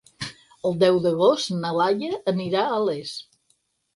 El 0.69 0.77
deu 0.83 0.95
d'agost 1.03 1.51
na 1.59 1.73
Laia 1.81 2.17
anirà 2.33 2.63
a 2.65 2.79
Les. 2.87 3.15